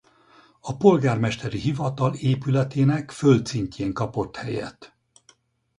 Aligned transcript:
A 0.61 0.75
Polgármesteri 0.77 1.59
Hivatal 1.59 2.15
épületének 2.15 3.11
földszintjén 3.11 3.93
kapott 3.93 4.35
helyet. 4.35 4.95